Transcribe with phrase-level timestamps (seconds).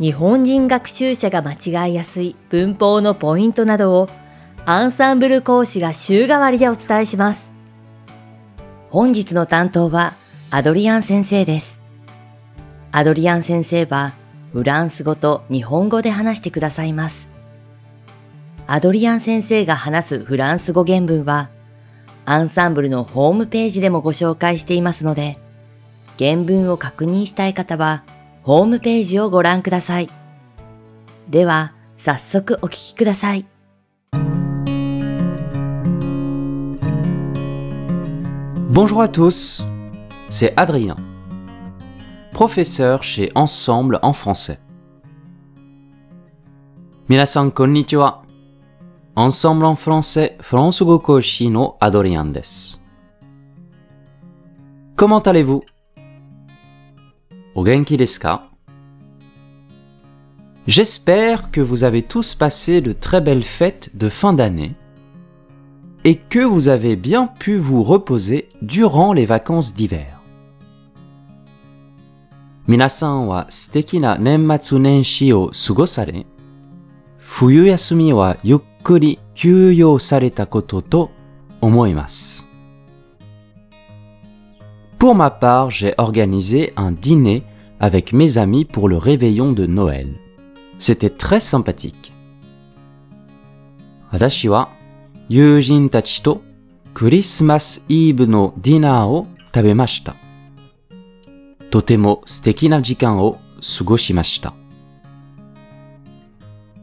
[0.00, 4.08] 日本人学習者が間違いやすい文法のポイントなどを
[4.64, 7.50] アンサンブル講師が週替わりでお伝えします。
[8.88, 10.14] 本日の担当は
[10.50, 11.78] アドリアン先生です。
[12.92, 14.14] アドリアン先生は
[14.54, 17.28] フランス語と日本語で話してくださいます。
[18.66, 21.50] アドリアン先生が話すフランス語原文は
[22.24, 25.38] アンサンブルのホームページでもご紹介していますので、
[26.18, 28.02] 原文を確認したい方は
[28.49, 30.09] ホームページをご覧ください。
[31.29, 33.45] では、早速お聞きください。
[38.71, 39.63] Bonjour à tous,
[40.29, 40.95] c'est Adrien,
[42.33, 44.59] professeur chez Ensemble en français.
[47.07, 48.23] 皆さんこんにちは。
[49.15, 52.83] Ensemble en français フランス語講師のアドリアンです。
[54.97, 55.61] Comment allez-vous?
[57.53, 58.49] お元気ですか
[60.67, 64.75] J'espère que vous avez tous passé de très belles fêtes de fin d'année
[66.03, 70.15] et que vous avez bien pu vous reposer durant les vacances d'hiver.
[72.67, 76.25] 皆さんは素敵な年末年始を過ごされ、
[77.19, 81.11] 冬休みはゆっくり休養されたことと
[81.61, 82.47] 思います。
[85.00, 87.42] pour ma part, j'ai organisé un dîner
[87.80, 90.12] avec mes amis pour le réveillon de Noël.
[90.76, 92.12] C'était très sympathique.
[101.70, 102.20] Totemo.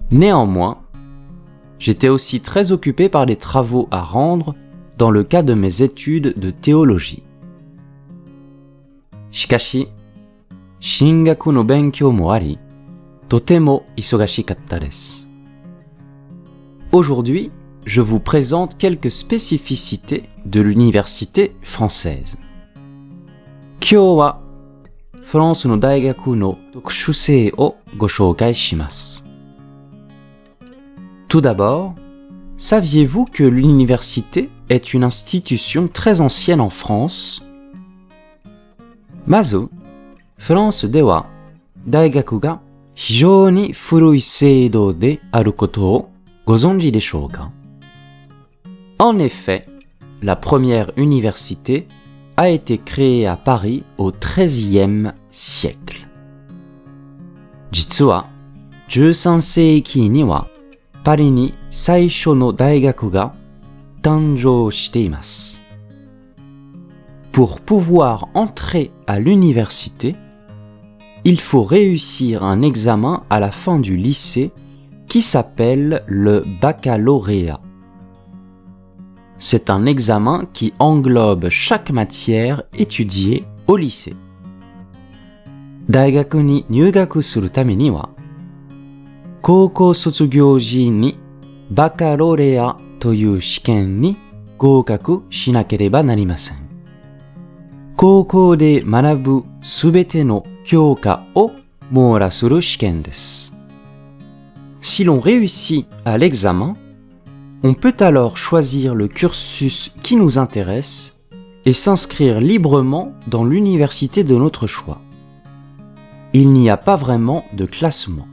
[0.09, 0.79] Néanmoins,
[1.77, 4.55] j'étais aussi très occupé par les travaux à rendre
[4.97, 7.21] dans le cas de mes études de théologie.
[9.36, 9.88] しかし、
[10.80, 12.58] 進学の勉強もあり、
[13.28, 15.28] とても忙しかったです。
[16.90, 17.50] Aujourd'hui,
[17.86, 22.36] je vous présente quelques spécificités de l'université française.
[23.80, 24.40] 今日は
[25.24, 29.24] フランスの大学の特殊性をご紹介します。
[31.28, 31.94] Tout d'abord,
[32.58, 37.45] saviez-vous que l'université est une institution très ancienne en France
[39.26, 39.68] まず、
[40.38, 41.26] フランスでは
[41.86, 42.60] 大学が
[42.94, 46.10] 非常に古い制度であることを
[46.44, 47.50] ご存知でしょうか
[48.98, 49.66] En effet,
[50.22, 51.86] la première université
[52.36, 56.06] a été créée à Paris au XIIIe siècle.
[57.70, 58.28] 実は
[58.88, 60.48] 13世紀には
[61.04, 63.34] パリに最初の大学が
[64.02, 65.62] 誕生しています。
[67.36, 70.16] Pour pouvoir entrer à l'université,
[71.24, 74.52] il faut réussir un examen à la fin du lycée
[75.08, 77.60] qui s'appelle le baccalauréat.
[79.38, 84.14] C'est un examen qui englobe chaque matière étudiée au lycée.
[85.90, 88.10] 大学に入学するためには、
[89.42, 91.18] 高校卒業時に
[91.70, 94.16] バカロレアという試験に
[94.58, 96.65] 合格しなければなりません。
[97.96, 101.52] 高校で学ぶすべての教科を
[101.90, 103.52] 網羅する試験です。
[104.80, 106.74] Si l'on réussit à l'examen,
[107.62, 111.18] on peut alors choisir le cursus qui nous intéresse
[111.64, 115.00] et s'inscrire librement dans l'université de notre choix.
[116.32, 118.26] Il n'y a pas vraiment de classement.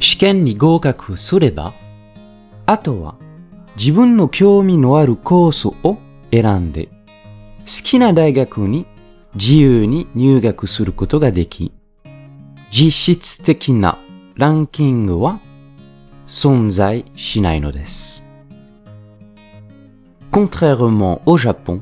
[0.00, 1.72] 試験に合格すれば、
[2.66, 3.16] あとは
[3.76, 4.28] 自分の
[7.68, 8.86] 好きな大学に
[9.34, 11.72] 自由に入学することができ、
[12.70, 13.98] 実質的な
[14.36, 15.40] ランキングは
[16.26, 18.24] 存在しないのです。
[20.30, 21.80] Contrairement au Japon,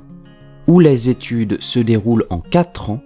[0.66, 3.02] où les études se déroulent en 4 ans,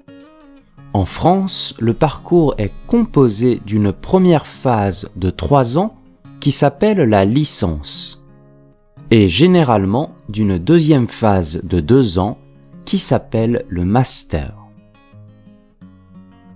[0.92, 5.94] en France, le parcours est composé d'une première phase de 3 ans
[6.40, 8.24] qui s'appelle la licence,
[9.10, 12.38] et généralement d'une deuxième phase de 2 ans
[12.91, 14.51] qui s'appelle le master.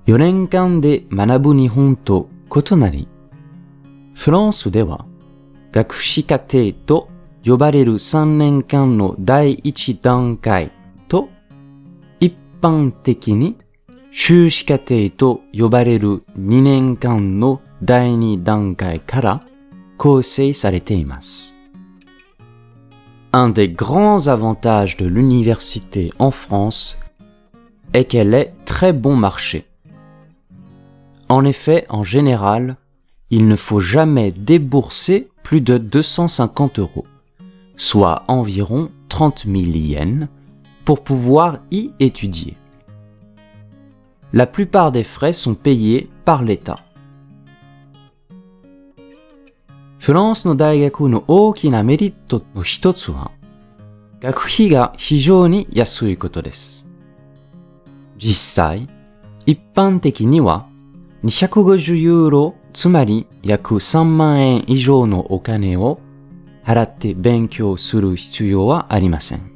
[0.05, 3.07] 4年間で学ぶ日本と異なり、
[4.15, 5.05] フランスでは
[5.71, 7.07] 学士課程と
[7.45, 10.73] 呼ばれる3年間の第1段階
[11.07, 11.29] と
[12.19, 13.55] 一般的に
[14.11, 19.47] 修士課程と呼ばれる2年間の第2段階から
[19.97, 21.54] 構成されています。
[23.37, 26.97] Un des grands avantages de l'université en France
[27.91, 29.65] est qu'elle est très bon marché.
[31.27, 32.77] En effet, en général,
[33.31, 37.03] il ne faut jamais débourser plus de 250 euros,
[37.75, 40.29] soit environ 30 000 yens,
[40.85, 42.55] pour pouvoir y étudier.
[44.31, 46.84] La plupart des frais sont payés par l'État.
[50.05, 53.31] フランスの大学の大きなメリットの一つは、
[54.19, 56.87] 学費が非常に安いことです。
[58.15, 58.87] 実際、
[59.47, 60.69] 一般的には
[61.23, 65.99] 250ユーロ、つまり約3万円以上のお金を
[66.63, 69.51] 払って勉強する必要はありません。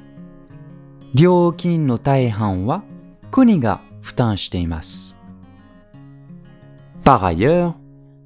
[1.14, 2.82] 料金の大半は
[3.30, 5.16] 国が負担しています。
[7.04, 7.76] Par ailleurs,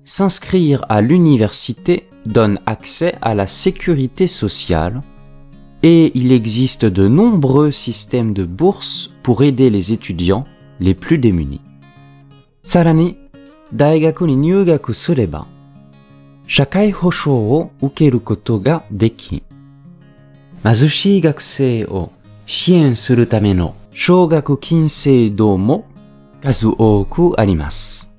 [0.06, 5.03] s'inscrire à l'université donne accès à la sécurité sociale
[5.83, 10.47] et il existe de nombreux systèmes de bourses pour aider les étudiants
[10.81, 11.61] les plus démunis.
[12.63, 13.17] さらに、
[13.73, 15.47] 大学に入学すれば、
[16.47, 19.43] 社会保障を受けることができ、
[20.63, 22.13] 貧しい学生を
[22.47, 25.87] 支援するための奨学金制度も
[26.43, 28.11] 数多くあります。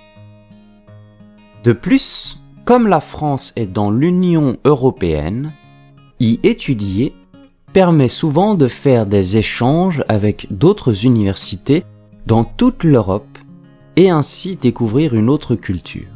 [1.64, 5.52] De plus, comme la France est dans l'Union européenne,
[6.20, 7.16] y étudier
[7.74, 11.84] permet souvent de faire des échanges avec d'autres universités
[12.26, 13.38] dans toute l'Europe
[13.96, 16.08] et ainsi découvrir une autre culture.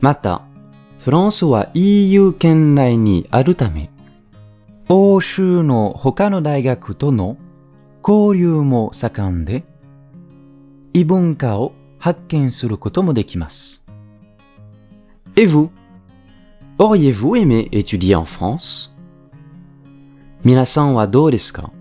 [0.00, 0.42] また、
[0.98, 3.90] フランスは EU 圏内にあるため、
[4.88, 7.38] 欧州の他の大学との
[8.06, 9.64] 交流も盛んで、
[10.92, 13.77] 異文化を発見することもできます。
[15.38, 15.70] Et vous
[16.78, 18.90] Auriez-vous aimé étudier en France
[20.44, 21.72] 皆さんはどうですか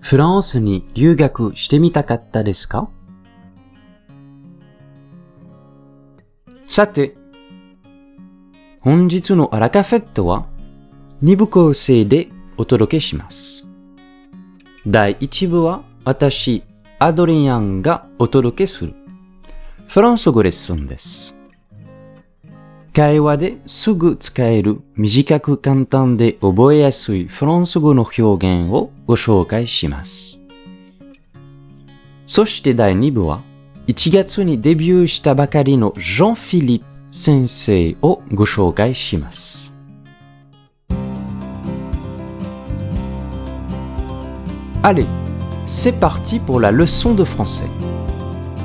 [0.00, 2.88] フランスに留学してみたかったですか
[6.66, 7.16] さて、
[8.80, 10.46] 本日のアラカフェットは
[11.22, 13.66] 2部構成でお届けします。
[14.86, 16.64] 第1部は私、
[16.98, 18.94] アドリアンがお届けする
[19.88, 21.35] フランス語レッスンです。
[22.97, 23.93] 会話です。
[23.93, 27.15] ぐ使える短く簡単で覚えやす。
[27.15, 30.39] いフランス語の表現をご紹介します。
[32.25, 33.43] そして第2部は
[33.85, 39.71] 1月にデビューしたばかりのジョン・フィリップ先生をご紹介します。
[44.81, 45.05] Allez,
[45.67, 47.69] c'est parti pour la leçon de français.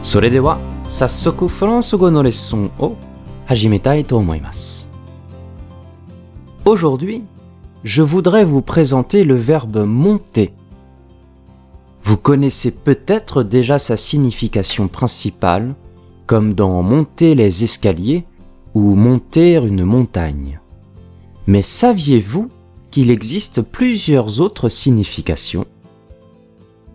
[0.02, 0.58] それでは
[0.88, 2.96] 早速フランス語のレッスンを
[6.64, 7.22] Aujourd'hui,
[7.84, 10.52] je voudrais vous présenter le verbe monter.
[12.02, 15.74] Vous connaissez peut-être déjà sa signification principale,
[16.26, 18.24] comme dans monter les escaliers
[18.74, 20.60] ou monter une montagne.
[21.46, 22.48] Mais saviez-vous
[22.90, 25.66] qu'il existe plusieurs autres significations?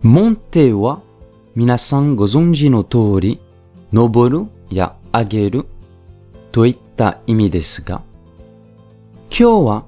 [0.02, 1.02] Monter wa
[1.56, 3.38] minasan gozonji no tori,
[3.92, 5.62] noboru ya ageru
[6.57, 8.01] といった意味ですが、
[9.29, 9.85] 今日は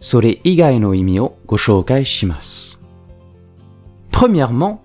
[0.00, 2.80] それ以外の意味をご紹介します。
[4.10, 4.78] Premièrement,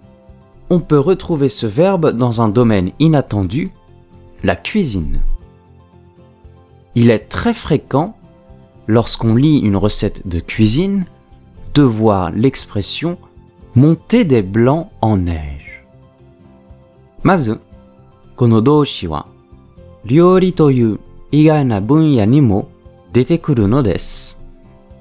[0.69, 3.69] on peut retrouver ce verbe dans un domaine inattendu,
[4.43, 5.21] la cuisine.
[6.95, 8.15] Il est très fréquent,
[8.87, 11.05] lorsqu'on lit une recette de cuisine,
[11.73, 13.17] de voir l'expression
[13.75, 15.83] monter des blancs en neige.
[17.23, 17.59] まず、
[18.35, 19.27] この動詞は、
[20.05, 20.99] 料理という
[21.31, 22.69] 意外な分野にも
[23.11, 24.43] 出てくるのです。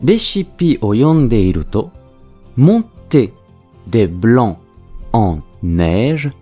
[0.03, 1.91] レシピを読んでいると、
[2.57, 3.33] monter
[3.89, 4.57] des blancs
[5.13, 6.33] en neige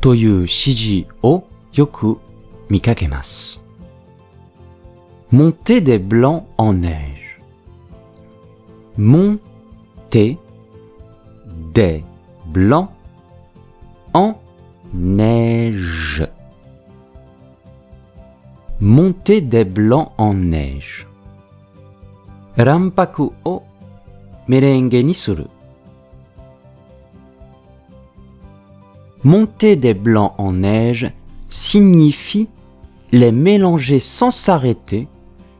[0.00, 2.18] という指示をよく
[2.68, 3.64] 見かけます。
[5.32, 7.18] monter des blancs en neige
[8.98, 10.36] monter
[11.72, 12.02] des
[12.46, 12.90] blancs
[14.12, 14.34] en
[14.92, 16.28] neige.
[18.83, 21.07] montée des blancs en neige.
[22.57, 23.63] Rampaku o
[24.49, 25.45] merengue ni suru.
[29.61, 31.09] Des blancs en neige
[31.49, 32.49] signifie
[33.13, 35.07] les mélanger sans s'arrêter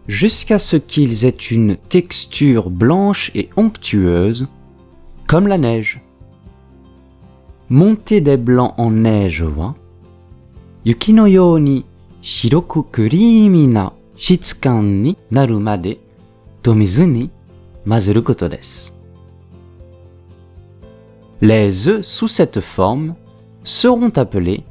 [0.06, 4.50] jusqu'à ce qu'ils aient une texture blanche et onctueuse,
[5.28, 6.02] comme la neige.
[7.70, 9.76] Monter des blancs en neige wa
[12.24, 15.98] you ni shiroku creamy na shitsukan ni naru made
[16.62, 17.30] tomizu ni
[17.86, 18.94] mazuru koto desu.
[21.42, 23.16] Les œufs sous cette forme
[23.64, 24.64] seront appelés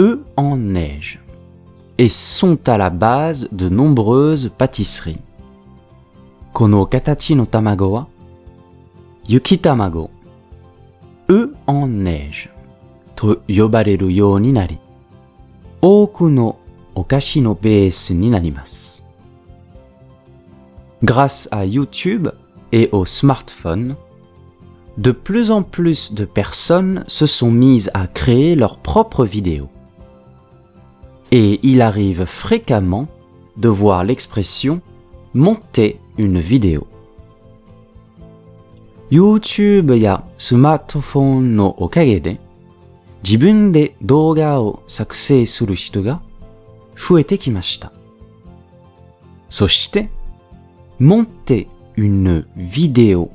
[0.00, 1.18] œufs en neige
[1.98, 5.18] et sont à la base de nombreuses pâtisseries.
[6.52, 8.06] Kono katachi no tamago wa
[9.28, 10.10] yuki tamago,
[11.28, 12.48] œufs en neige,
[15.84, 16.56] to yobareru you ni nari, oku no
[16.96, 19.02] okashi no base ni narimasu.
[21.02, 22.28] Grâce à YouTube
[22.72, 23.94] et au smartphone,
[24.96, 29.68] de plus en plus de personnes se sont mises à créer leurs propres vidéos.
[31.30, 33.06] Et il arrive fréquemment
[33.56, 34.80] de voir l'expression
[35.34, 36.86] monter une vidéo.
[39.10, 42.36] YouTube ya smartphone no okage de
[43.24, 46.20] 自分で動画を作成する人が
[46.94, 47.90] 増えてきました。
[49.48, 50.10] そして、
[51.00, 51.66] monter
[51.96, 53.30] une vidéo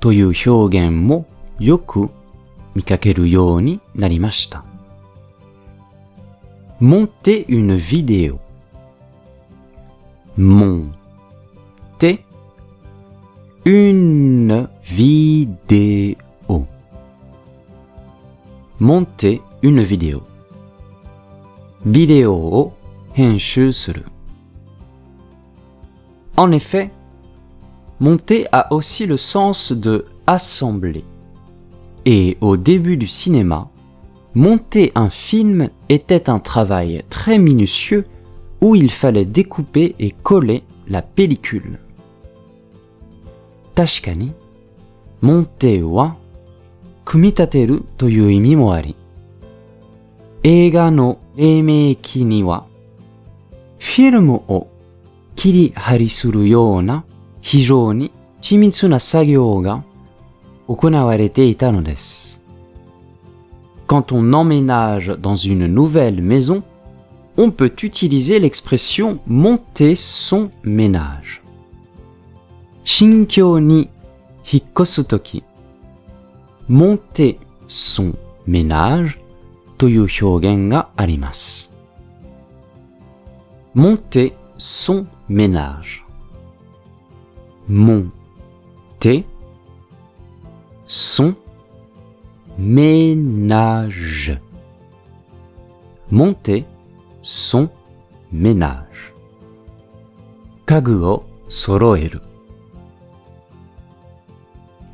[0.00, 1.24] という表現も
[1.58, 2.10] よく
[2.74, 4.64] 見かけるようになりました。
[6.78, 8.38] monter une vidéo
[10.36, 12.18] monter
[13.64, 16.25] une vidéo
[18.80, 20.22] monter une vidéo.
[21.84, 22.72] Vidéo o.
[26.36, 26.90] En effet,
[28.00, 31.04] monter a aussi le sens de assembler.
[32.04, 33.70] Et au début du cinéma,
[34.34, 38.04] monter un film était un travail très minutieux
[38.60, 41.78] où il fallait découper et coller la pellicule.
[43.74, 44.32] Tashkani,
[45.22, 45.82] monter
[47.05, 48.95] kumitateru という意味もあり、
[50.43, 52.65] 映画の黎明期には、
[53.79, 54.67] フィルムを
[55.35, 57.03] 切り張りするような
[57.41, 59.83] 非常に緻密な作業が
[60.67, 62.41] 行われていたのです。
[63.87, 66.63] Quand on emménage dans une nouvelle maison,
[67.37, 71.41] on peut utiliser l'expression monter son ménage.
[72.83, 73.89] 新居に
[74.49, 75.43] 引っ越すとき、
[76.68, 78.12] monter son
[78.46, 79.18] ménage
[83.74, 86.06] Monter son ménage.
[87.68, 89.26] Monter
[90.86, 91.34] son
[92.56, 94.40] ménage.
[96.10, 96.64] Monter
[97.20, 97.68] son
[98.32, 99.12] ménage.
[100.64, 102.20] Kagu o soroeru.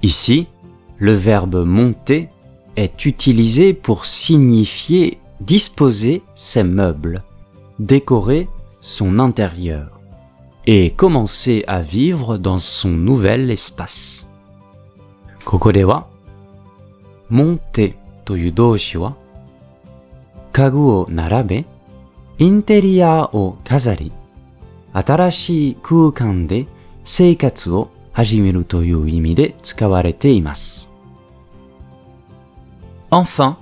[0.03, 0.49] Ici,
[1.03, 2.29] le verbe monter
[2.77, 7.25] est utilisé pour signifier disposer ses meubles,
[7.81, 8.47] décorer
[8.79, 9.99] son intérieur
[10.65, 14.31] et commencer à vivre dans son nouvel espace.
[15.45, 16.09] Kokore wa
[17.31, 17.97] monter
[21.09, 21.65] narabe,
[23.65, 24.13] kazari,
[27.05, 27.87] seikatsu.
[33.12, 33.58] Enfin,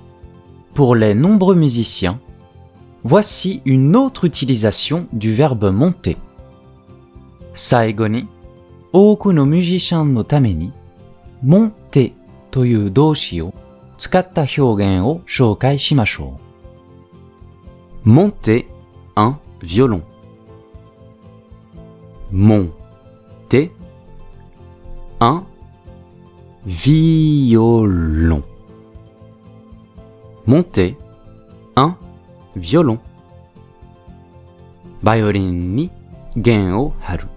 [0.73, 2.19] pour les nombreux musiciens,
[3.03, 6.17] voici une autre utilisation du verbe monter.
[7.53, 8.27] 最後に、
[8.91, 10.73] 多くのミュージシャンのために、
[11.43, 12.11] monter
[12.51, 13.53] という動詞を
[13.97, 16.39] 使った表現を紹介しましょ
[18.05, 18.09] う。
[18.09, 18.65] monter
[19.15, 20.01] un violon.
[22.31, 23.71] monter
[25.19, 25.43] un
[26.65, 28.43] violon.
[30.50, 30.96] monter
[31.76, 31.94] un
[32.56, 32.98] violon.
[35.00, 35.90] Violin ni
[36.36, 37.28] gen o haru.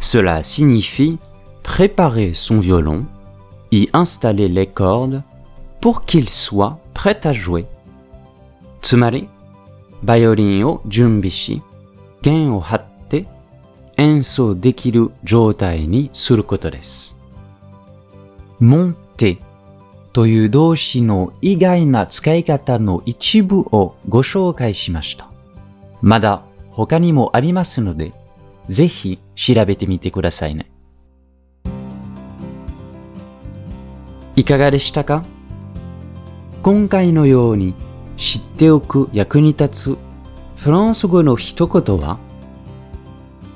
[0.00, 1.18] Cela signifie
[1.62, 3.06] préparer son violon,
[3.70, 5.22] y installer les cordes
[5.80, 7.66] pour qu'il soit prêt à jouer.
[8.82, 9.28] Tsumari,
[10.02, 11.62] violin o junbishi,
[12.24, 13.24] gen o hatte,
[13.96, 17.14] enso dekiru jotai ni suru koto desu.
[18.58, 19.38] Monter
[20.12, 25.30] という動詞の意外な使い方の一部をご紹介しました。
[26.02, 28.12] まだ他にもありますので、
[28.68, 30.70] ぜひ調べてみてくださいね。
[34.36, 35.24] いかがでしたか？
[36.62, 37.74] 今回のように
[38.16, 39.98] 知っておく役に立つ
[40.56, 42.18] フランス語の一言は、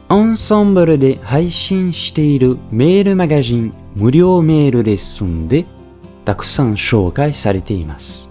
[0.08, 5.66] アンサンブルで配信しているメールマガジン無料メールレッスンで
[6.26, 8.30] たくさん紹介されています。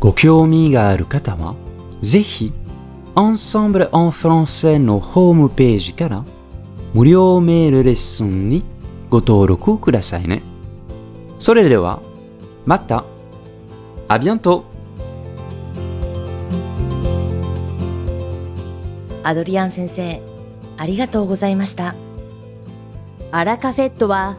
[0.00, 1.54] ご興味がある方は、
[2.00, 2.50] ぜひ、
[3.14, 6.24] Ensemble en français のホームページから
[6.94, 8.64] 無料メールレッスンに
[9.10, 10.42] ご登録くださいね。
[11.38, 12.00] それでは、
[12.64, 13.04] また。
[14.08, 14.62] あ bientôt!
[19.22, 20.22] アドリアン先生、
[20.78, 21.94] ありがとうございました。
[23.30, 24.38] アラカフェットは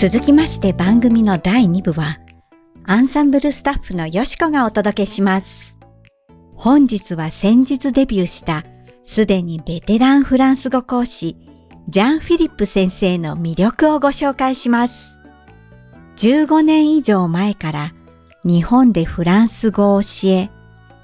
[0.00, 2.20] 続きまして番組の第2部は
[2.84, 5.76] アンサンブルスタッフのよしこがお届けします
[6.54, 8.64] 本日は先日デビューした
[9.04, 11.36] すでにベテランフランス語講師、
[11.88, 15.16] ジャン・フィリップ先生の魅力をご紹介します。
[16.18, 17.94] 15年以上前から
[18.44, 20.50] 日本でフランス語を教え、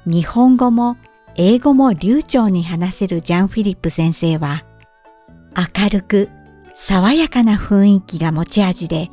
[0.07, 0.99] 日本語も
[1.35, 4.65] 英語も流暢に話せるジャン・フィリップ先生は、
[5.57, 6.29] 明るく
[6.87, 9.11] 爽やかな雰囲気が持ち味で、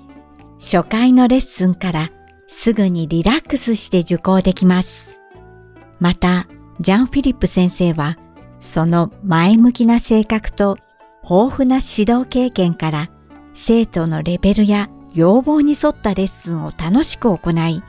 [0.59, 2.11] 初回のレッスンから
[2.49, 5.15] すぐにリラックスして受講できます。
[5.97, 6.47] また、
[6.81, 8.17] ジャン・フィリップ先生は
[8.59, 10.79] その前向きな性格と
[11.23, 13.09] 豊富な指導経験から
[13.53, 17.81] 生徒のレベルや要望に沿ったレッスンを楽しく行い、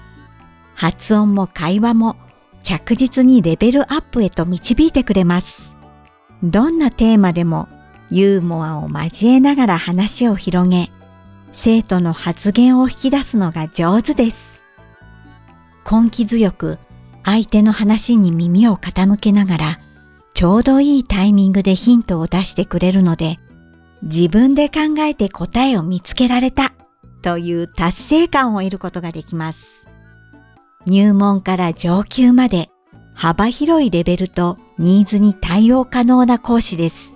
[0.76, 2.14] 発音も会話も
[2.62, 5.72] 着実にレベルアップへと導いてくれます。
[6.44, 7.68] どんなテーマでも
[8.14, 10.90] ユーモアを交えながら話を広げ、
[11.50, 14.60] 生徒の発言を引き出すのが上手です。
[15.90, 16.78] 根気強く
[17.24, 19.80] 相手の話に耳を傾けながら
[20.34, 23.38] ちょうどいいタイミングでヒントを出してくれるので、
[24.02, 26.74] 自分で考えて答えを見つけられた
[27.22, 29.86] という達成感を得ることができます。
[30.84, 32.68] 入門から上級まで
[33.14, 37.11] 幅広いレベルとニーズに対応可能な講師です。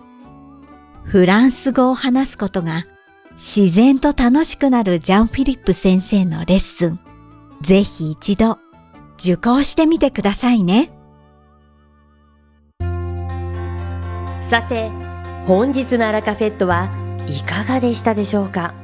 [1.07, 2.85] フランス語を話すことが
[3.35, 7.01] 自然と楽しくなるジャン・フィリップ先生のレッスン、
[7.63, 8.59] ぜひ一度
[9.17, 10.91] 受講してみてくださいね。
[14.51, 14.91] さて
[15.47, 16.89] 本日のアラカフェットは
[17.29, 18.75] いかがでしたでしょうか？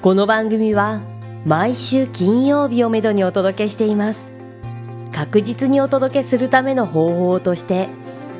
[0.00, 1.00] この番組は
[1.44, 4.28] 毎週金曜日をめどにお届けしています。
[5.12, 7.88] 確実にお届けするための方法として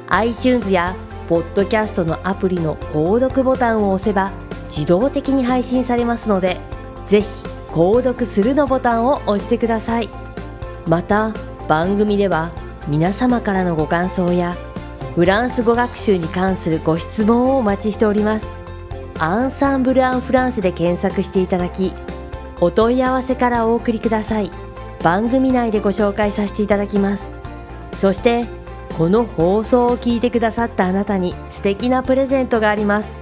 [0.07, 0.95] iTunes や
[1.29, 4.33] ポッドキャストのアプリの購読ボタンを押せば
[4.64, 6.57] 自動的に配信されますので
[7.07, 7.29] ぜひ
[7.69, 10.09] 購読するのボタンを押してください。
[10.88, 11.35] また
[11.69, 12.51] 番組では
[12.88, 14.57] 皆様からのご感想や
[15.14, 18.47] フランス語学習に関するご質問をお待ちしております。
[19.19, 21.93] アンサンブル・アン・フランスで検索していただき
[22.61, 24.51] お問い合わせからお送りください。
[25.03, 27.29] 番組内でご紹介させていただきます。
[27.93, 28.45] そして
[28.99, 33.21] この放送を聞いてくださったあなたに素敵なプレゼントがあります。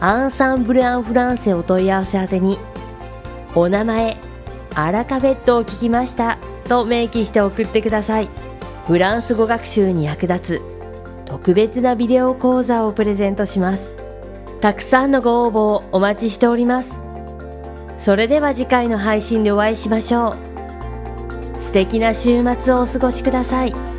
[0.00, 2.58] アンサンブル・アン・フランセお問い合わせ宛てに
[3.54, 4.18] お名前
[4.74, 6.38] アラカフェットを聞きました
[6.68, 8.28] と明記して送ってください。
[8.86, 10.62] フランス語学習に役立つ
[11.24, 13.94] 特別なビデオ講座をプレゼントします。
[14.60, 16.98] たくさんのご応募をお待ちしております。
[18.00, 21.62] それでは次回の配信でお会いしましょう。
[21.62, 23.95] 素敵な週末をお過ごしください。